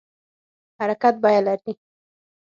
حرکت 0.79 1.15
بیه 1.23 1.39
لري 1.45 1.73